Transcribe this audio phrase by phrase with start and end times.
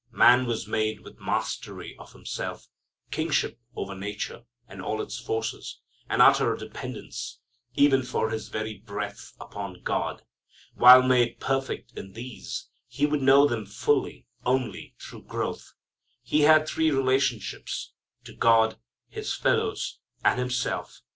[0.11, 2.67] Man was made with mastery of himself,
[3.11, 7.39] kingship over nature and all its forces, and utter dependence,
[7.75, 10.23] even for his very breath, upon God.
[10.73, 15.71] While made perfect in these, he would know them fully only through growth.
[16.23, 17.93] He had three relationships,
[18.23, 21.03] to God, his fellows, and himself.